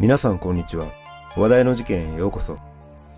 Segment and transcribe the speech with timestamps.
[0.00, 0.92] 皆さんこんにちは。
[1.36, 2.56] 話題の事件へようこそ。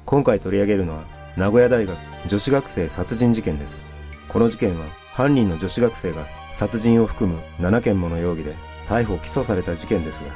[0.07, 1.05] 今回取り上げるのは、
[1.37, 3.85] 名古屋大学女子学生殺人事件です。
[4.29, 8.55] この事件は、犯人の女子学生が殺人を含む7件もの容疑で
[8.87, 10.31] 逮捕・起訴された事件ですが、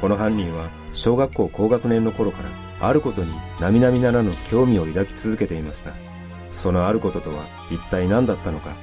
[0.00, 2.48] この犯人は小学校高学年の頃から
[2.88, 5.92] あることに並々ならぬ興味を抱き続けていました。
[6.50, 8.74] そのあることとは一体何だったのか。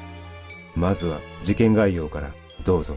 [0.76, 2.32] まずは事件概要から
[2.64, 2.96] どうぞ。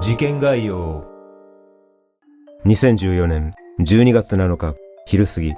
[0.00, 1.13] 事件概要
[2.66, 5.52] 2014年12月7日昼過ぎ、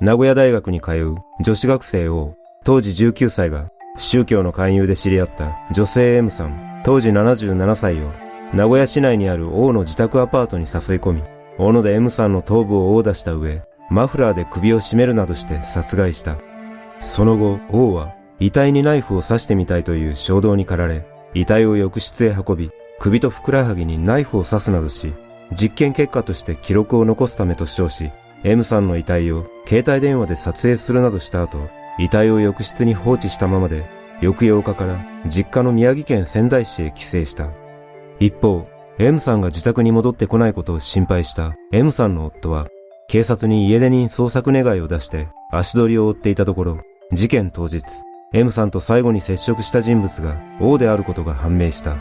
[0.00, 8.12] 名古屋大学に通う女子学生を当時19歳が宗教の勧誘で知り合った女性 M さん当時77歳を
[8.52, 11.22] 名古屋市内にある王の自宅アパートに誘い込み、
[11.58, 16.36] 小野で M さんの頭部を殴打した上、マフラーで首を絞めるなどして殺害した。
[17.00, 25.12] その後、王は遺体にナイフを刺してみたいという衝動に駆られ、遺体を浴室へ運び、首とふくらはぎにナイフを刺すなどし、
[25.54, 28.10] 実験結果として記録を残すためと称し、
[28.42, 33.84] M さんの遺体を携帯電話で撮影するなどした後、遺体を浴室に放置したままで、
[34.20, 37.50] 翌8日から実家の宮城県仙台市へ帰省した。
[38.20, 38.66] 一方、
[38.98, 42.66] M さんが自宅に戻ってこないことを心配した M さんの夫は、
[43.08, 46.78] 警察に家出人捜索願いを出して足取りを追っていたところ、
[47.12, 47.82] 事件当日、
[48.32, 51.96] M さんと最後に接触した人物が王であることが判明した。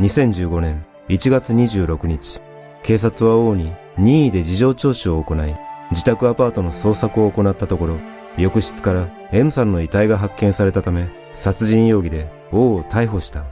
[0.00, 2.40] 2015年1月26日、
[2.86, 5.56] 警察は王に任意で事情聴取を行い、
[5.90, 7.98] 自宅アパートの捜索を行ったところ、
[8.38, 13.44] 翌日から M さんの遺体が発見されたため、殺人容疑で王を逮捕した。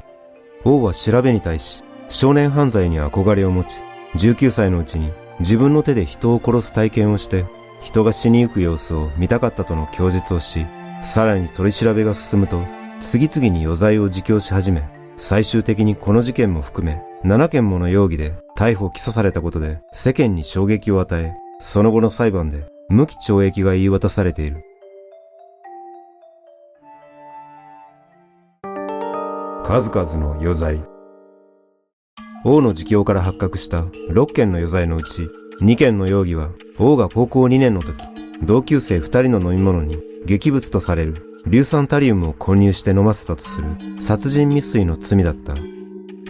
[0.62, 3.82] 王は調べに対し、少年犯罪に憧れを持ち、
[4.14, 7.44] 19歳のうちに自分の手で人を殺す体験をして、
[7.80, 10.64] 人が死にゆく様子を見たかったとの供述をし、
[11.02, 12.62] さらに取り調べが進むと、
[13.00, 24.62] 次々に余罪を自供し始め、最終的にこの事件も含め、7件もの容疑で逮捕・起訴されたことで世間に衝撃を与え、その後の裁判で無期懲役が言い渡されている。
[29.64, 30.78] 数々の余罪。
[32.44, 35.30] 王の自供から発覚した6件の余罪のうち、
[35.62, 38.04] 2件の容疑は、王が高校2年の時、
[38.42, 39.96] 同級生2人の飲み物に
[40.26, 43.68] 劇物とされる硫酸タリウムを混入して飲ませたとする
[44.02, 45.54] 殺人未遂の罪だった。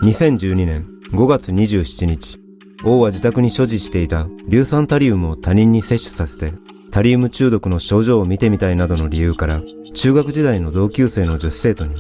[0.05, 2.39] 2012年5月27日、
[2.85, 6.53] 王は自宅に所持していた硫酸タリウムを他人に摂取させて、
[6.91, 9.63] タリウム中毒の症状を見てみたいなどの理由から、
[9.95, 11.97] 中学時代の同級生の女子生徒に、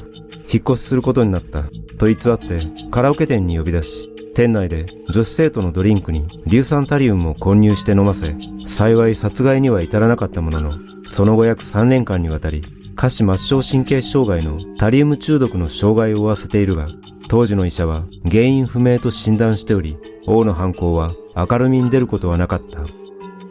[0.53, 1.63] 引っ越しすることになった
[1.97, 8.37] と偽ってカラオケ店に呼び出し、店内で女子生徒のドリンクに硫酸タリウムを混入して飲ませ、
[8.67, 12.61] 幸い殺害には至らなかったものの、その後約3年間にわたり、
[12.97, 16.89] 下肢末梢神経障害のタリウム中毒の障害を負わせているが、
[17.29, 19.97] 当時の医者は原因不明と診断しており、
[20.27, 22.81] 王の犯行は明るみに出ることはなかった。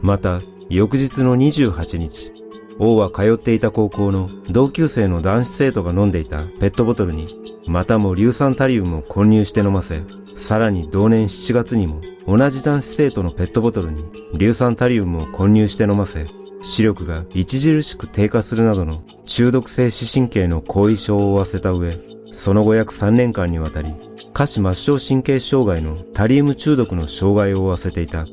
[0.01, 2.31] また、翌日の28日、
[2.79, 10.01] 王は通っていた高校の同級生の男子生徒が飲んでいたペットボトルに、またも硫酸タリウムを混入して飲ませ、
[10.35, 14.03] さらに同年7月にも同じ男子生徒のペットボトルに
[14.34, 16.28] 硫酸タリウムを混入して飲ませ、
[16.61, 23.94] 視力が著しく低下するなどの中毒性視神経の後遺症を負わせた上、その後約3年間にわたり、
[24.34, 28.26] 下肢末梢神経障害のタリウム中毒の障害を負わせていた。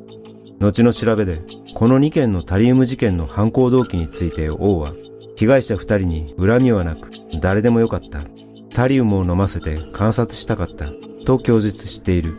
[0.59, 1.43] 後の調べで、
[1.75, 4.94] この2件のタリウム事件の犯行動機について王は、
[5.37, 8.22] 被害者2人に恨みはなく、誰でもよかった。
[8.75, 10.91] タリウムを飲ませて観察したかった。
[11.27, 12.38] と供述している。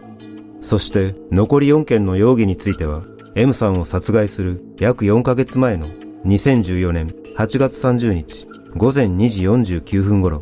[0.61, 3.03] そして残り4件の容疑については、
[3.35, 5.85] M さんを殺害する約4ヶ月前の
[6.25, 7.07] 2014年
[7.37, 10.39] 8月30日午前2時49分頃、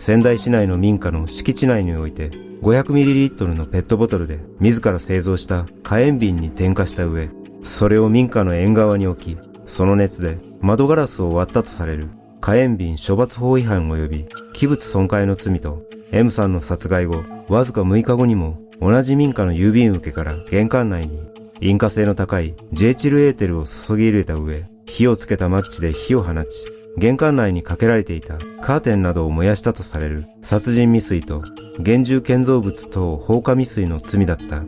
[0.00, 2.30] 仙台市内の民家の敷地内において
[2.62, 7.28] 500ml のペットボトルで自ら製造した火炎瓶に点火した上、
[7.62, 12.08] それを民家の縁側に置き、その熱で窓ガラスを割ったとされる
[12.40, 15.82] 火炎瓶処罰法違反及び器物損壊の罪と
[16.12, 21.20] M さんの殺害後、わずか6日後にも同じ民家の郵便受けから玄関内に
[21.60, 26.48] 引火性の高いジェイチルエーテルを注ぎ入れた上、火をつけたマッチで火を放ち、
[26.98, 31.42] 玄関内にかけられていたカーテンなどを燃やしたとされる殺人未遂と
[31.78, 34.62] 厳重建造物等放火未遂の罪だった。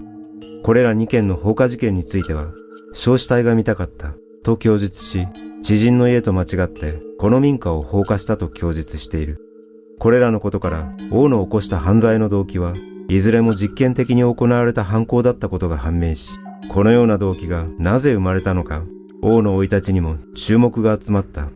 [0.62, 2.52] これら2件の放火事件については、
[2.92, 4.14] 焼死体が見たかった
[4.44, 5.26] と供述し、
[5.62, 9.38] 知人の家と間違ってこの民家を放火したと供述している。
[9.98, 12.74] これらのことから王の起こした犯罪の動機は
[13.08, 18.84] いずれも実験的に行われた犯行だったことが判明し、このような動機がなぜ生まれたのか、
[19.22, 21.50] 王の生い立ちにも注目が集まった。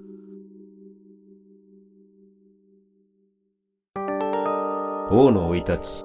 [5.09, 6.05] 王の生い立ち。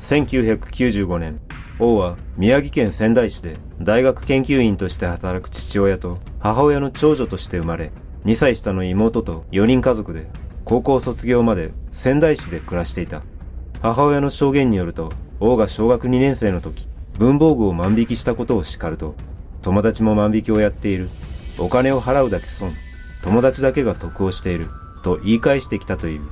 [0.00, 1.40] 1995年
[1.78, 7.92] 王は宮城県仙台市で大学研究員として働く父親と母親の長女として生まれ、
[8.24, 10.26] 2歳下の妹と4人家族で
[10.64, 13.22] 高校卒業まで仙台市で暮らしていた。
[13.80, 16.88] 母親の証言によると、王が小学2年生の時、
[17.18, 19.14] 文房具を万引きしたことを叱ると、
[19.62, 21.08] 友達も万引きをやっている。
[21.56, 22.74] お金を払うだけ損。
[23.22, 24.68] 友達だけが得をしている。
[25.04, 26.22] と言い返してきたという。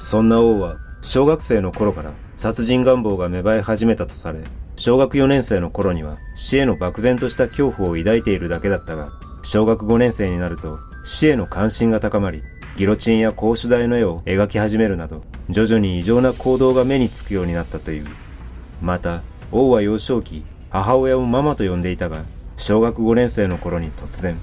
[0.00, 4.40] そんな王は、小学生の頃から殺人願望が芽生え始めたとされ、
[4.74, 9.12] 小学4年生の頃には死への漠然とした恐怖を抱いているだけだったが、
[9.42, 12.42] 小学5年生になると死への関心が高まり、
[12.78, 18.06] ギロチンや格子台の絵を描き始めるなど、徐々に異常な行動が目につくようになったという。
[18.80, 22.24] また、王は幼少期、母親をママと呼んでいたが、
[22.56, 24.40] 小学5年生の頃に突然、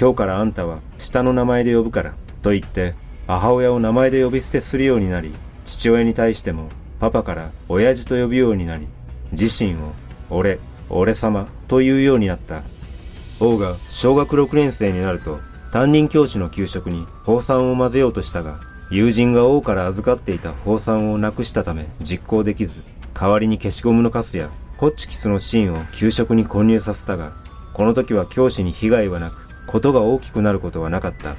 [0.00, 2.94] 今日からあんたは下の名前で呼ぶから、と言って、
[3.26, 5.32] 母親を名前で呼び捨てするようになり、
[5.64, 6.68] 父親に対しても、
[7.00, 8.86] パパから親父と呼ぶようになり、
[9.32, 9.92] 自身を、
[10.28, 10.58] 俺、
[10.90, 12.62] 俺様というようになった。
[13.40, 15.40] 王が小学6年生になると、
[15.72, 18.60] 担任教師の給食に放酸を混ぜようとしたが、
[18.90, 22.84] 友人が王から預かっていた放酸をなくしたため実行できず、
[23.14, 27.32] 代わりに消しゴムのカスやホッチキスの芯を給食に混入させたが、
[27.72, 31.36] この時は教師に被害はなく、ことが大きくなることはなかった。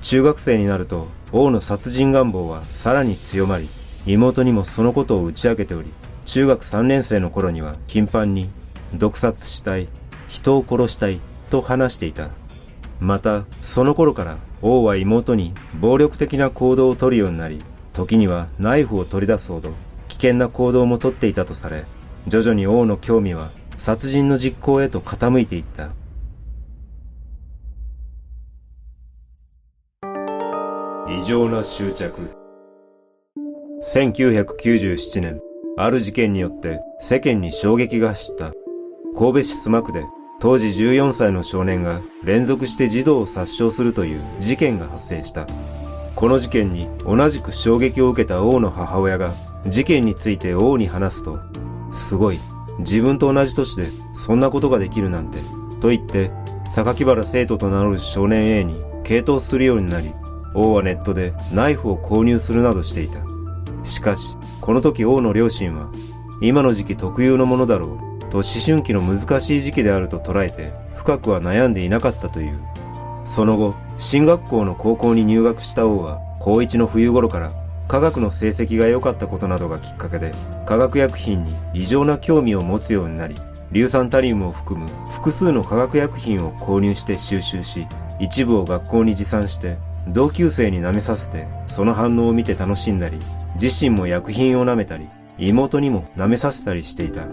[0.00, 3.68] 中学生になると、王の殺人願望はさらに強まり、
[4.06, 5.92] 妹にもそのことを打ち明けており、
[6.24, 8.48] 中学3年生の頃には頻繁に、
[8.94, 9.88] 毒殺したい、
[10.28, 12.30] 人を殺したい、と話していた。
[13.00, 17.62] また、その頃から王は妹に暴力的な行動をとるようになり、
[17.92, 19.72] 時にはナイフを取り出すほど
[20.08, 21.84] 危険な行動もとっていたとされ、
[22.26, 25.90] 徐々に王の興味は殺人の実行へと傾いていった。
[31.20, 32.30] 異常な執着。
[33.82, 35.40] 1997年、
[35.76, 38.52] ある事件によって世間に衝撃が走った。
[39.18, 40.04] 神戸市須磨区で
[40.38, 45.48] 当時14歳の少年が連続して児童を殺傷するという事件が発生した。
[46.14, 49.32] この事件に同じく衝撃を受けた王の母親が
[49.66, 51.40] 事件について王に話すと、
[51.90, 52.38] すごい、
[52.78, 55.38] 自分と同じ年でそんなことができるなんて、
[55.80, 56.30] と言って、
[56.64, 60.12] 榊原生徒と名乗る少年 A に傾倒するようになり、
[60.54, 63.18] 王はネットでナイフを購入するなどしていた。
[63.84, 65.90] しかし、この時王の両親は、
[66.40, 72.60] 今の時期特有のものだろうと思春期の難しい時期であると捉えて深くは悩んでいなかったという。
[73.24, 77.50] その後、進学校の高校に入学した王は高一の冬頃から
[77.88, 80.32] 科学の成績が良かったことなどがきっかけで
[80.66, 83.34] 化学薬品に異常な興味を持つようになり、
[83.72, 87.86] 硫酸タリウムを含む複数の化学薬品を購入して収集し、
[88.20, 89.76] 一部を学校に持参して
[90.12, 93.18] 同級生に舐めさせてその反応を見て楽しんだり、
[93.60, 95.06] 自身も薬品を舐めたり、
[95.38, 97.26] 妹にも舐めさせたりしていた。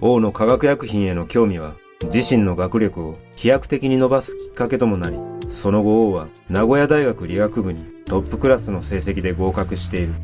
[0.00, 1.74] 王の化学薬品への興味は、
[2.12, 5.18] 自身の学力を飛躍的に伸ばすきっかけともなり、
[5.48, 10.14] その後王は名古屋大学理学部にトップクラスの成績で合格している。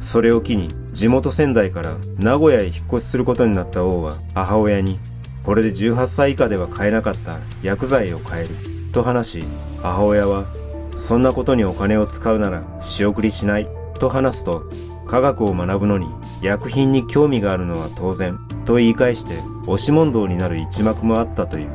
[0.00, 5.00] それを機に地元仙台から名古屋へ引っ越しすることになった王は母親に、
[5.42, 8.50] これで18歳以下では買えなかった薬剤を買える
[8.92, 9.44] と話し、
[9.82, 10.46] 母親は、
[10.98, 13.68] そんなことにお金を使うなら仕送りしない
[14.00, 14.64] と話すと、
[15.06, 16.08] 科学を学ぶのに
[16.42, 21.70] 薬品に興味があるのは当然と言い返して押し問答になる一幕もあったという。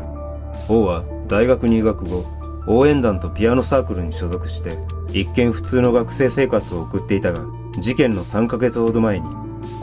[0.70, 2.26] 王は大学入学後、
[2.68, 4.78] 応援団とピアノサークルに所属して、
[5.14, 7.46] 一見普通の学生生活を送っていたが、
[7.80, 9.28] 事件の3ヶ月ほど前に、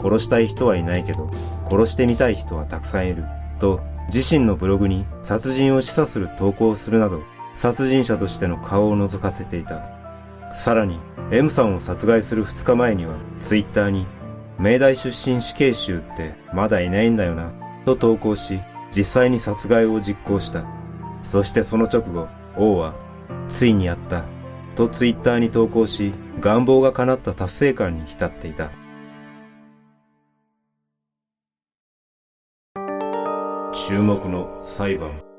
[0.01, 1.29] 殺したい人はいないけど、
[1.65, 3.25] 殺してみたい人はたくさんいる、
[3.59, 3.81] と
[4.13, 7.21] 自身のブログに殺人を示唆する投稿をするなど、
[7.53, 9.83] 殺人者としての顔を覗かせていた。
[10.53, 10.99] さらに、
[11.31, 14.05] M さんを殺害する2日前には、ツイッターに、
[14.59, 17.51] 明大出身死刑囚ってまだいないんだよな、
[17.85, 18.59] と投稿し、
[18.95, 20.65] 実際に殺害を実行した。
[21.23, 22.27] そしてその直後、
[22.57, 22.93] 王は、
[23.47, 24.25] ついにやった、
[24.75, 28.71] とツイッターに投稿し、願望が叶った達成感に浸っていた。
[33.73, 35.30] 注目の裁判。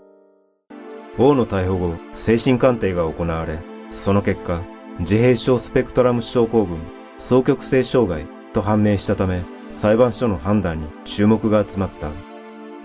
[1.19, 3.59] 王の逮捕後、精神鑑定が行われ、
[3.91, 4.63] その結果、
[5.01, 6.79] 自閉症スペクトラム症候群、
[7.19, 9.43] 双極性障害、と判明したため、
[9.73, 12.11] 裁判所の判断に注目が集まった。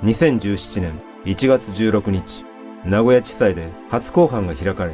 [0.04, 2.46] 2017年1月16日、
[2.86, 4.92] 名古屋地裁で初公判が開かれ、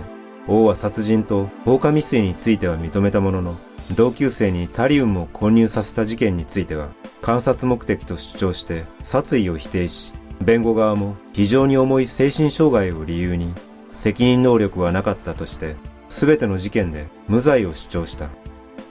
[0.48, 3.58] 王は殺人と放火未遂については認めたものの、
[3.96, 6.90] 同級生にタリウムを混入させた事件については、
[7.22, 13.54] 観察目的と主張して殺意を否定し、弁護側も非常に重い精神障害を理由に、
[13.94, 15.76] 責任能力はなかったとして、
[16.10, 18.30] すべての事件で無罪を主張した。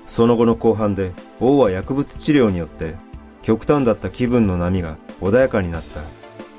[0.07, 2.95] その後の後半で、王は薬物治療によって、
[3.43, 6.01] 極端だった気分の波が穏やかになった。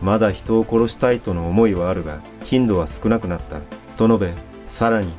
[0.01, 3.61] まだ人を殺したいとの思いはあるが、頻度は少なくなった。
[3.97, 4.33] と述べ、
[4.65, 5.11] さらに、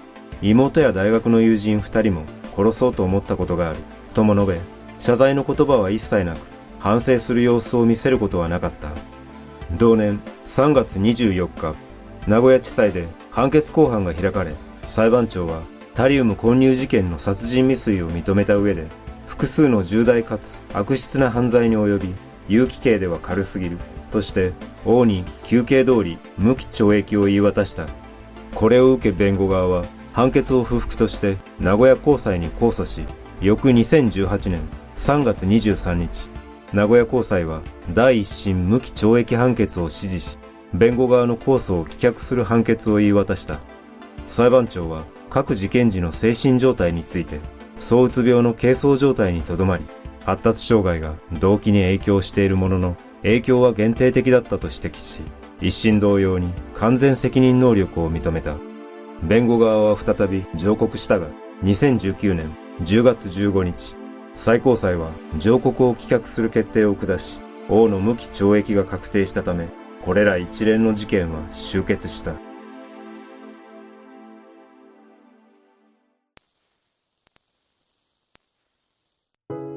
[0.42, 3.78] 妹や大学の友人二人も殺そうと思ったことがある。
[4.12, 4.61] とも述べ、
[4.99, 6.38] 謝罪の言葉は一切なく、
[6.78, 8.90] 反省する様子を見せることはなかった。
[9.76, 11.75] 同年3月24日、
[12.28, 15.62] 名古屋地裁で判決公判が開かれ、裁判長は
[15.95, 18.87] タリウム混入事件の殺人未遂を認めた上で、
[19.26, 22.14] 複数の重大かつ悪質な犯罪に及び、
[22.49, 23.78] 有期刑では軽すぎる、
[24.12, 24.52] として、
[24.85, 27.88] 王に休刑通り無期懲役を言い渡した。
[28.54, 33.04] これを受け弁護側は、判決を不服として名古屋高裁に控訴し、
[33.40, 34.61] 翌2018年
[34.97, 36.31] 3月23日、
[36.75, 37.62] 名古屋高裁は
[37.93, 40.38] 第一審無期懲役判決を支持し、
[40.73, 43.61] 弁護側の控訴を棄却する判決を言い渡した。
[44.26, 47.38] 裁判長は各事件時の精神状態について、
[47.78, 49.85] 躁うつ病の軽装状態にとどまり、
[50.25, 55.23] 発達障害が動機に影響しているものの、影響は限定的だったと指摘し、
[55.61, 58.57] 一審同様に完全責任能力を認めた。
[59.23, 61.28] 弁護側は再び上告したが、
[61.62, 62.52] 2019年
[62.83, 63.95] 10月15日、
[64.37, 69.69] 最高裁は上告を棄却する決定を下し、王の無期懲役が確定したため、
[70.03, 72.35] これら一連の事件は終結した。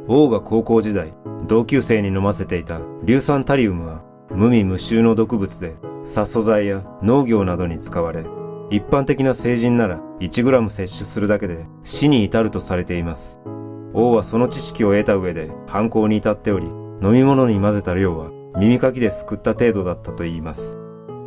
[0.07, 1.13] 王が高校時代、
[1.47, 8.25] 同級生に飲ませていた硫酸タリウムは無味無臭の毒物で殺素剤や農業などに使われ、
[8.71, 13.39] 一般的な成人なら 1g 摂取するだけで死に至るとされています。
[13.97, 20.77] 王はその知識を得た上で犯行に至っており、飲み物に混ぜた量は耳かきですくった程度だったと言います。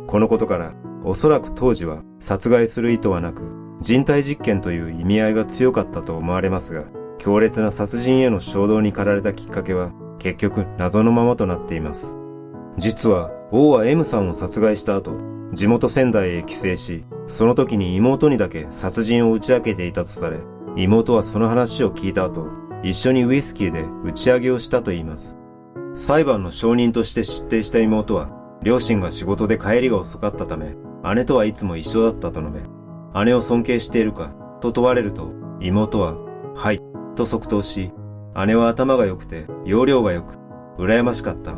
[0.07, 0.73] このことから、
[1.03, 3.43] おそらく当時は殺害する意図はなく、
[3.81, 6.85] 人体実験という意味合いが強かったと思われますが、
[7.17, 12.17] 強烈な殺人への衝動に駆られたきっかけは、結局謎のままとなっています。
[12.77, 15.11] 実は、王は M さんを殺害した後、
[15.51, 20.37] 地元仙台へ帰省し、その時に妹にだけ殺人を打ち明けていたとされ、
[20.77, 25.37] 妹はその話を聞いた後、一緒にウイスキーで打ち上げをしたと言います。
[25.95, 28.29] 裁判の証人として出廷した妹は、
[28.63, 30.75] 両親が仕事で帰りが遅かったため、
[31.15, 32.61] 姉とはいつも一緒だったと述べ、
[33.25, 36.15] 姉を尊敬しているか、と問われると、妹は、
[36.55, 36.81] はい、
[37.15, 37.91] と即答し、
[38.45, 40.37] 姉は頭が良くて、容量が良く、
[40.77, 41.53] 羨ましかった。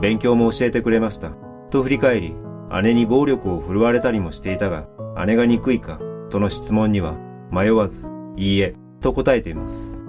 [0.00, 1.30] 勉強も教えてくれました。
[1.70, 2.36] と振り返り、
[2.82, 4.86] 姉に暴力を振るわれたりもしていたが、
[5.26, 5.98] 姉が憎いか、
[6.28, 7.16] との質問には、
[7.50, 10.02] 迷わず、いいえ、と答えています。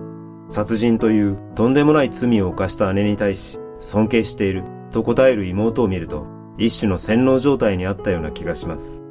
[0.49, 6.25] 殺人というとんでもない罪を犯した姉に対し、尊敬していると答える妹を見ると、
[6.57, 9.03] 一種の洗脳状態にあったような気がします。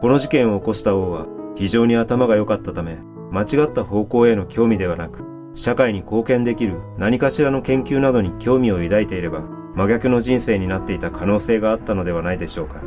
[0.00, 2.98] この事件を起こした王は、非常に頭が良かったため、
[3.30, 5.24] 間違った方向への興味ではなく、
[5.54, 12.82] 社会に貢献できる何かしらの研究などに興味を抱いていれば、真逆の人生になっていた可能性があったのではないでしょうか。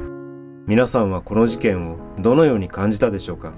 [0.65, 3.53] 皆さんはこの事件をどのように感じたでしょうか？